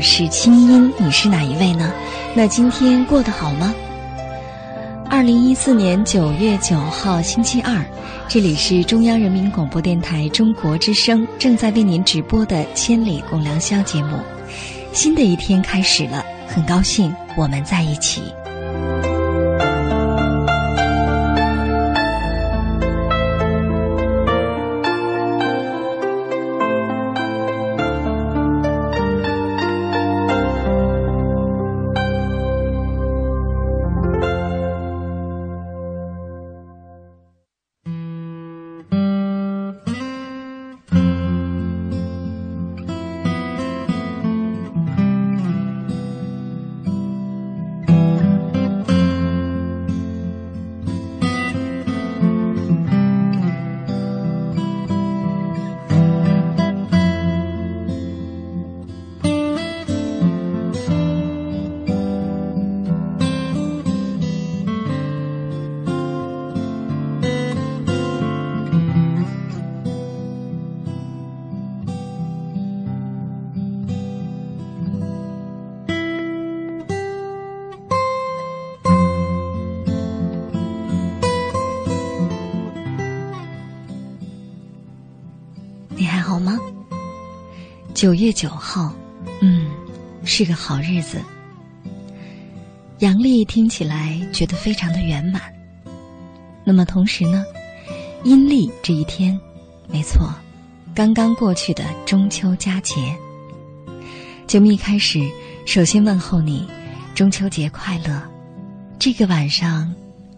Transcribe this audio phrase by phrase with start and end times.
[0.00, 1.92] 是清音，你是哪一位呢？
[2.34, 3.74] 那今天过得好吗？
[5.08, 7.84] 二零一四年九月九号星期二，
[8.28, 14.16] 这里是中央人民广播电台中国之声正在为您直播的《千里共良宵》节目。
[14.92, 18.22] 新的一天开始了，很高兴我们在一起。
[88.00, 88.94] 九月九号，
[89.42, 89.66] 嗯，
[90.24, 91.20] 是个好日子。
[93.00, 95.42] 阳历听起来觉得非常的圆满。
[96.64, 97.44] 那么同时呢，
[98.24, 99.38] 阴历这一天，
[99.86, 100.32] 没错，
[100.94, 103.14] 刚刚过去的中秋佳节。
[104.46, 105.20] 节目一开始，
[105.66, 106.66] 首先问候你，
[107.14, 108.18] 中秋节快乐！
[108.98, 109.94] 这个晚上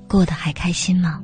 [0.09, 1.23] 过得还开心吗？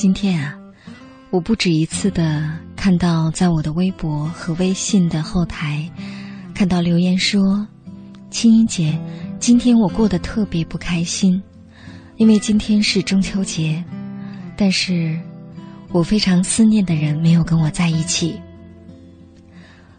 [0.00, 0.56] 今天啊，
[1.28, 5.86] 我不止一次的看到在我的微博和微信的后台，
[6.54, 7.68] 看到留言说
[8.32, 8.98] ：“青音姐，
[9.38, 11.38] 今天我过得特别不开心，
[12.16, 13.84] 因为今天是中秋节，
[14.56, 15.20] 但是
[15.92, 18.40] 我非常思念的人没有跟我在一起。”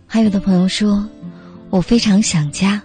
[0.08, 1.08] 还有的朋友说
[1.70, 2.82] ：“我非常想家，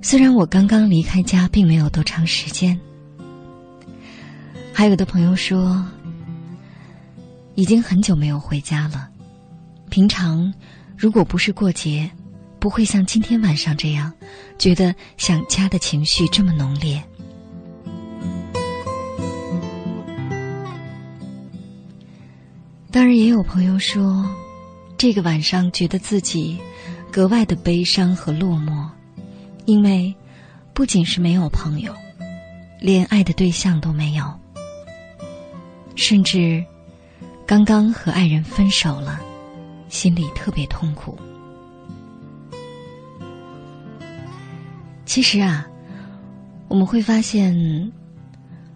[0.00, 2.80] 虽然我刚刚离开家并没有多长时间。”
[4.72, 5.84] 还有的朋友说。
[7.54, 9.08] 已经很久没有回家了。
[9.90, 10.52] 平常，
[10.96, 12.10] 如果不是过节，
[12.58, 14.12] 不会像今天晚上这样，
[14.58, 17.02] 觉得想家的情绪这么浓烈。
[22.90, 24.24] 当然，也有朋友说，
[24.96, 26.58] 这个晚上觉得自己
[27.10, 28.86] 格外的悲伤和落寞，
[29.64, 30.14] 因为
[30.72, 31.94] 不仅是没有朋友，
[32.80, 34.24] 连爱的对象都没有，
[35.96, 36.64] 甚至
[37.46, 39.20] 刚刚和爱人分手了，
[39.88, 41.18] 心里特别痛苦。
[45.04, 45.66] 其实啊，
[46.68, 47.92] 我们会发现，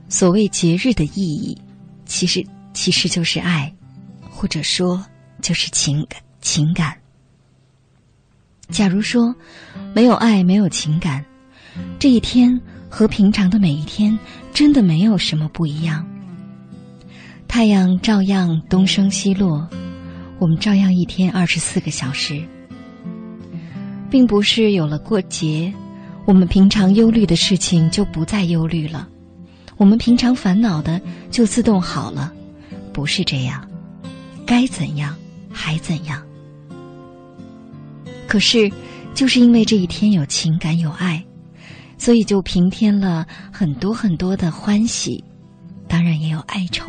[0.09, 1.57] 所谓节日的意义，
[2.05, 3.73] 其实其实就是爱。
[4.29, 5.03] 或者说，
[5.41, 6.95] 就是情感情感。
[8.69, 9.35] 假如说
[9.95, 11.25] 没有爱，没有情感，
[11.99, 12.61] 这一天
[12.91, 14.19] 和平常的每一天
[14.53, 16.07] 真的没有什么不一样。
[17.49, 19.67] 太阳照样东升西落，
[20.39, 22.43] 我们照样一天二十四个小时，
[24.11, 25.73] 并不是有了过节，
[26.27, 29.09] 我们平常忧虑的事情就不再忧虑了，
[29.79, 31.01] 我们平常烦恼的
[31.31, 32.33] 就自动好了，
[32.93, 33.67] 不是这样。
[34.45, 35.17] 该怎样，
[35.51, 36.23] 还怎样。
[38.29, 38.71] 可是，
[39.15, 41.25] 就是因为这一天有情感有爱，
[41.97, 45.25] 所以就平添了很多很多的欢喜，
[45.89, 46.85] 当然也有哀愁。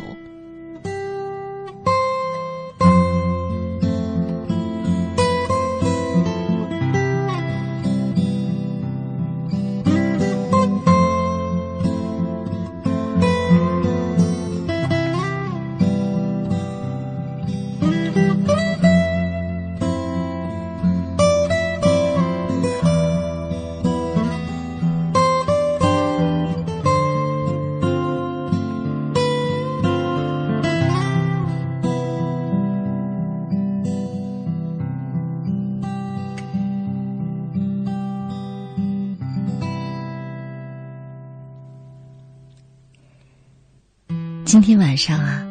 [44.60, 45.46] 今天晚上啊，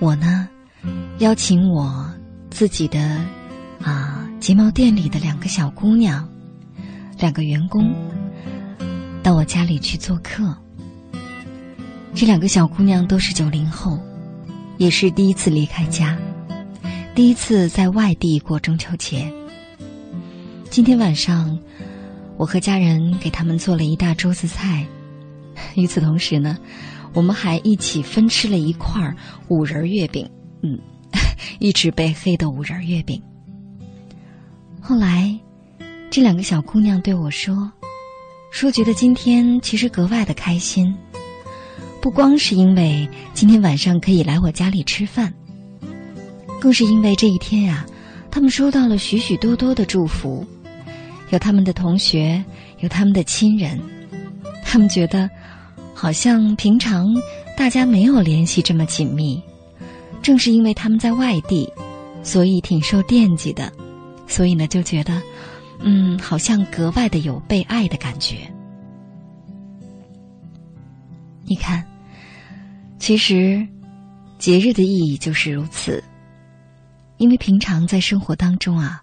[0.00, 0.48] 我呢
[1.18, 2.12] 邀请我
[2.50, 3.24] 自己的
[3.80, 6.28] 啊睫毛店里的两个小姑娘，
[7.20, 7.94] 两个员工
[9.22, 10.52] 到我家里去做客。
[12.14, 13.96] 这两个小姑娘都是九零后，
[14.76, 16.18] 也是第一次离开家，
[17.14, 19.32] 第一次在外地过中秋节。
[20.68, 21.56] 今天晚上，
[22.36, 24.84] 我和家人给他们做了一大桌子菜，
[25.76, 26.58] 与此同时呢。
[27.16, 29.10] 我们还一起分吃了一块
[29.48, 30.28] 五仁月饼，
[30.62, 30.78] 嗯，
[31.58, 33.18] 一直被黑的五仁月饼。
[34.82, 35.34] 后来，
[36.10, 37.72] 这两个小姑娘对我说
[38.52, 40.94] ：“说觉得今天其实格外的开心，
[42.02, 45.32] 不光是因为今天晚上可以来我家里吃饭，
[46.60, 47.86] 更是因为这一天呀，
[48.30, 50.46] 他们收到了许许多多的祝福，
[51.30, 52.44] 有他们的同学，
[52.80, 53.80] 有他们的亲人，
[54.62, 55.30] 他们觉得。”
[55.98, 57.08] 好像平常
[57.56, 59.42] 大家没有联系这么紧密，
[60.22, 61.72] 正是因为他们在外地，
[62.22, 63.72] 所以挺受惦记的，
[64.26, 65.22] 所以呢就觉得，
[65.80, 68.36] 嗯，好像格外的有被爱的感觉。
[71.46, 71.82] 你看，
[72.98, 73.66] 其实
[74.38, 76.04] 节日的意义就是如此，
[77.16, 79.02] 因为平常在生活当中啊，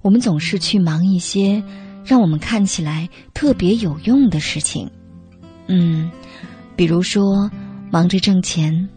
[0.00, 1.60] 我们总是去忙一些
[2.04, 4.88] 让我们看起来特别有用的事情。
[5.72, 6.10] 嗯，
[6.80, 7.50] 比如说
[7.90, 8.88] 忙着挣钱，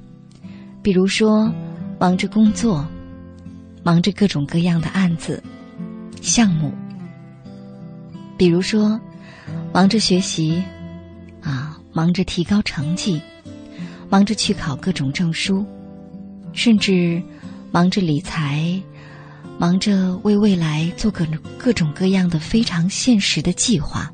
[0.82, 1.54] 比如说
[2.00, 2.88] 忙着工作，
[3.84, 5.44] 忙着各种各样的案子、
[6.22, 6.74] 项目，
[8.38, 8.98] 比如说
[9.74, 10.64] 忙着学习，
[11.42, 13.22] 啊，忙着提高成绩，
[14.10, 15.66] 忙着去考各种证书，
[16.54, 17.22] 甚至
[17.70, 18.82] 忙着理财，
[19.60, 21.28] 忙着为未来做各
[21.58, 24.10] 各种各样的非常现实的计划。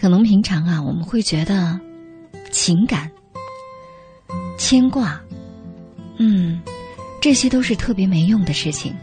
[0.00, 1.78] 可能平常啊，我们会觉得
[2.50, 3.10] 情感、
[4.56, 5.20] 牵挂，
[6.18, 6.60] 嗯，
[7.20, 8.94] 这些都是特别没用的事情。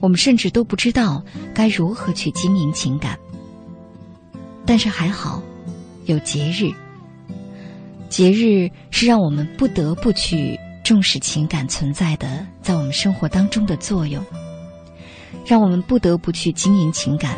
[0.00, 3.18] 我们甚至都不知道该如何去经营情感。
[4.64, 5.42] 但是还好，
[6.06, 6.72] 有节日，
[8.08, 14.24] 节日是让我们不得不去重视情感存在的在我们生活当中的作用，
[15.44, 17.36] 让我们不得不去经营情感。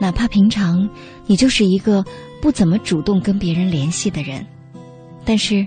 [0.00, 0.88] 哪怕平常
[1.26, 2.04] 你就是一个
[2.40, 4.44] 不怎么主动跟别人联系的人，
[5.24, 5.66] 但是，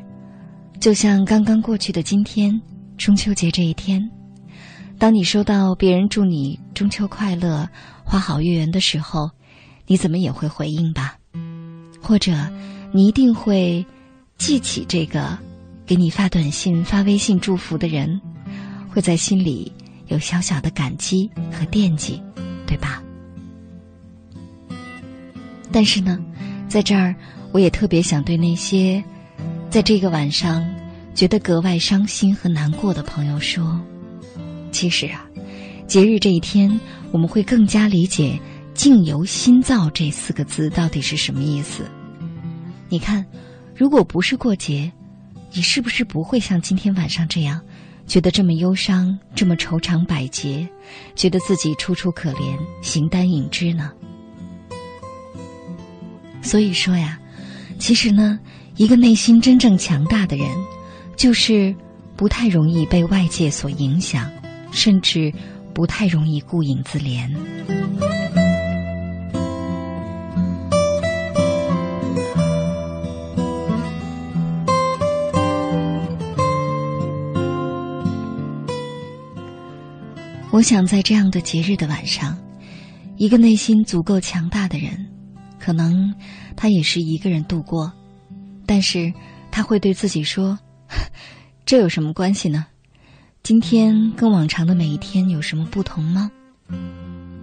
[0.80, 2.62] 就像刚刚过去的今天，
[2.98, 4.02] 中秋节这一天，
[4.98, 7.68] 当你收到别人祝你中秋快乐、
[8.04, 9.30] 花好月圆的时候，
[9.88, 11.18] 你怎么也会回应吧？
[12.02, 12.34] 或者，
[12.92, 13.86] 你一定会
[14.38, 15.38] 记起这个
[15.86, 18.20] 给你发短信、发微信祝福的人，
[18.90, 19.72] 会在心里
[20.08, 22.22] 有小小的感激和惦记，
[22.68, 23.02] 对吧？
[25.76, 26.18] 但是呢，
[26.70, 27.14] 在这儿，
[27.52, 29.04] 我也特别想对那些
[29.70, 30.66] 在这个晚上
[31.14, 33.78] 觉得格外伤心和难过的朋友说
[34.72, 35.26] ：“其实啊，
[35.86, 36.80] 节日这一天，
[37.12, 38.40] 我们会更加理解
[38.74, 41.84] ‘境由心造’这四个字到底是什么意思。
[42.88, 43.26] 你看，
[43.76, 44.90] 如果不是过节，
[45.52, 47.60] 你是不是不会像今天晚上这样？”
[48.08, 50.66] 觉得这么忧伤，这么愁肠百结，
[51.16, 53.92] 觉得自己楚楚可怜，形单影只呢。
[56.46, 57.20] 所以说呀，
[57.80, 58.40] 其实呢，
[58.78, 60.48] 一个内心真正强大的人，
[61.18, 61.76] 就是
[62.16, 64.32] 不太容易被外界所影响，
[64.72, 65.34] 甚至
[65.74, 67.30] 不太容易顾影自怜。
[80.52, 82.38] 我想在这样的节日的晚上，
[83.18, 85.06] 一个内心足够强大的人，
[85.66, 86.14] 可能
[86.56, 87.92] 他也是一个人度过，
[88.68, 89.12] 但是
[89.50, 90.60] 他会对自己说
[91.66, 92.68] ：“这有什么关系呢？
[93.42, 96.30] 今天跟往常的每一天有什么不同吗？”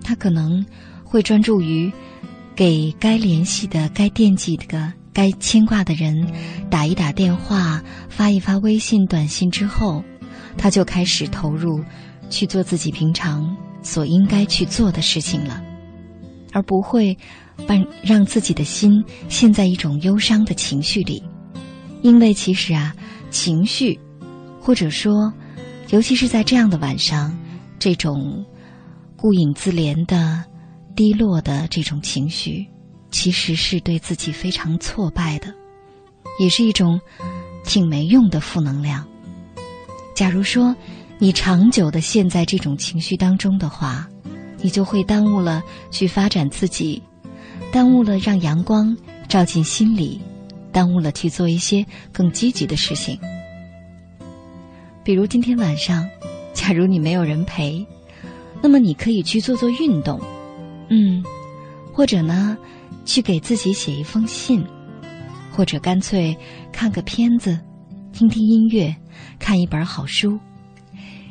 [0.04, 0.64] 他可能
[1.02, 1.92] 会专注于
[2.54, 6.24] 给该联系的、该惦记的、该牵挂的人
[6.70, 10.04] 打一打电话、发一发微信、短信之后，
[10.56, 11.82] 他就开始投入。
[12.30, 15.62] 去做自己平常所应该去做的事情了，
[16.52, 17.16] 而不会
[17.66, 21.22] 把让自己的心陷在一种忧伤的情绪里，
[22.02, 22.94] 因为其实啊，
[23.30, 23.98] 情绪，
[24.60, 25.32] 或者说，
[25.90, 27.36] 尤其是在这样的晚上，
[27.78, 28.44] 这种
[29.16, 30.44] 顾影自怜的、
[30.94, 32.66] 低落的这种情绪，
[33.10, 35.54] 其实是对自己非常挫败的，
[36.38, 37.00] 也是一种
[37.64, 39.06] 挺没用的负能量。
[40.14, 40.74] 假如说。
[41.18, 44.08] 你长久的陷在这种情绪当中的话，
[44.62, 47.02] 你就会耽误了去发展自己，
[47.70, 48.96] 耽误了让阳光
[49.28, 50.20] 照进心里，
[50.70, 53.18] 耽误了去做一些更积极的事情。
[55.04, 56.08] 比如今天晚上，
[56.54, 57.84] 假如你没有人陪，
[58.62, 60.20] 那么你可以去做做运动，
[60.88, 61.22] 嗯，
[61.92, 62.56] 或者呢，
[63.04, 64.64] 去给自己写一封信，
[65.50, 66.36] 或者干脆
[66.70, 67.58] 看个片子，
[68.12, 68.94] 听听音乐，
[69.40, 70.38] 看一本好书。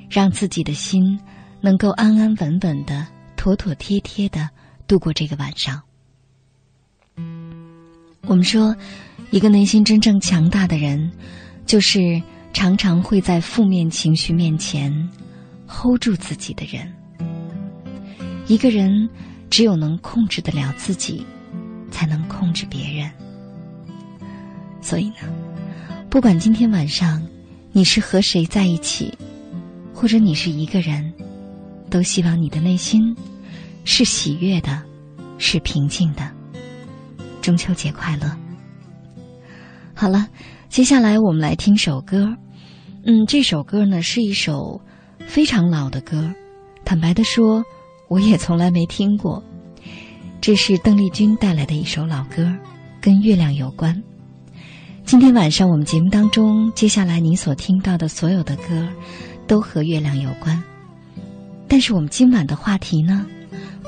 [0.09, 1.17] 让自己的心
[1.61, 3.07] 能够安安稳稳的、
[3.41, 4.48] 妥妥帖帖的
[4.86, 5.81] 度过这个晚上。
[8.27, 8.75] 我们说，
[9.31, 11.12] 一个内心真正强大的人，
[11.65, 12.21] 就是
[12.53, 14.93] 常常会在负面情绪面前
[15.65, 16.93] hold 住自己的人。
[18.45, 19.10] 一个人
[19.50, 21.25] 只有能控制得了自己，
[21.89, 23.10] 才能控制别人。
[24.81, 25.27] 所以呢，
[26.12, 27.27] 不管今天晚上
[27.71, 29.12] 你是和谁在一起。
[29.95, 31.12] 或者你是一个人，
[31.89, 33.15] 都希望你的内心
[33.83, 34.81] 是喜悦的，
[35.38, 36.29] 是平静的。
[37.41, 38.35] 中秋节快乐！
[39.93, 40.27] 好了，
[40.69, 42.35] 接下来我们来听首歌。
[43.05, 44.81] 嗯，这首歌呢是一首
[45.27, 46.31] 非常老的歌，
[46.85, 47.63] 坦白的说，
[48.09, 49.43] 我也从来没听过。
[50.39, 52.51] 这是邓丽君带来的一首老歌，
[53.00, 54.01] 跟月亮有关。
[55.03, 58.88] 今天晚上我们节目当中，接下来你所听到的所有的歌。
[59.47, 60.63] 都和月亮有关，
[61.67, 63.25] 但是我们今晚的话题呢，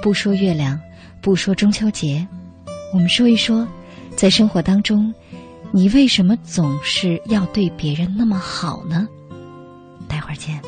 [0.03, 0.77] 不说月亮，
[1.21, 2.27] 不说中秋节，
[2.93, 3.65] 我们说一说，
[4.17, 5.13] 在生活当中，
[5.71, 9.07] 你为什么总是要对别人那么好呢？
[10.05, 10.59] 待会儿见。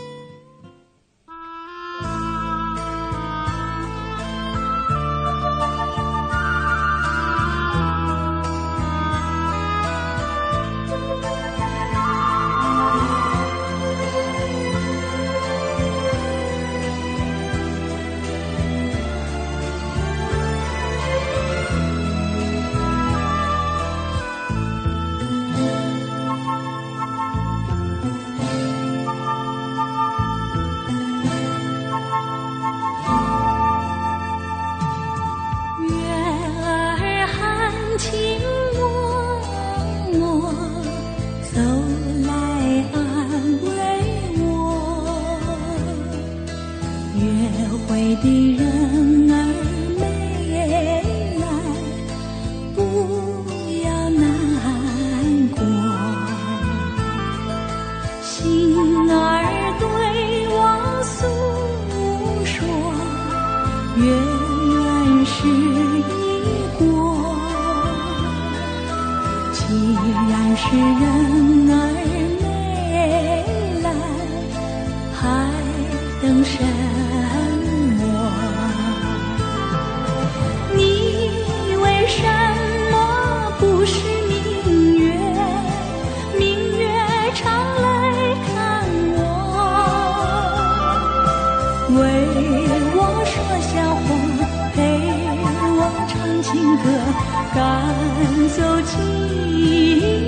[58.46, 59.86] 心儿对
[60.50, 60.60] 我
[61.04, 61.18] 诉
[62.46, 62.54] 说
[63.98, 64.04] 月
[64.70, 64.76] 圆
[65.26, 65.38] 时
[65.98, 66.14] 已
[66.78, 66.86] 过
[69.52, 69.60] 既
[69.96, 71.02] 然是人
[97.56, 97.96] 赶
[98.50, 100.25] 走寂寞。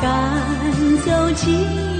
[0.00, 1.94] 赶走寂寞。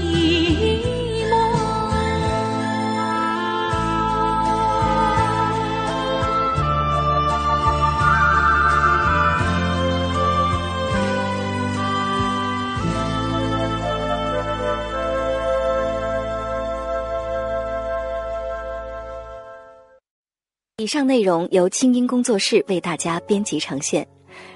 [20.85, 24.07] 以上内容由清音工作室为大家编辑呈现。